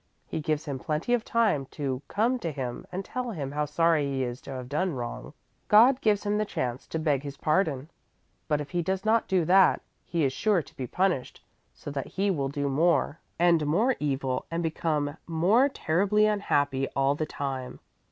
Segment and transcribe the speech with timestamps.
[0.25, 4.03] He gives him plenty of time to come to Him and tell Him how sorry
[4.07, 5.35] he is to have done wrong.
[5.67, 7.87] God gives him the chance to beg His pardon.
[8.47, 11.45] But if he does not do that, he is sure to be punished
[11.75, 17.13] so that he will do more and more evil and become more terribly unhappy all
[17.13, 17.79] the time."